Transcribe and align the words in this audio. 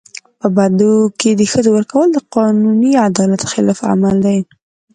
په 0.39 0.47
بدو 0.57 0.93
کي 1.19 1.29
د 1.35 1.41
ښځو 1.51 1.69
ورکول 1.73 2.07
د 2.13 2.17
قانوني 2.35 2.91
عدالت 3.07 3.41
خلاف 3.51 3.79
عمل 3.91 4.15
دی. 4.25 4.39